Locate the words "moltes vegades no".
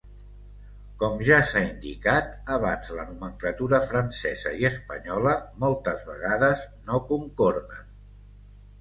5.67-7.07